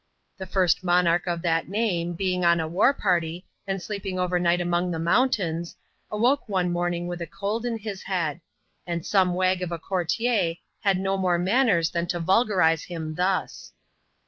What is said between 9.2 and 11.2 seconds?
wag of a courtier had no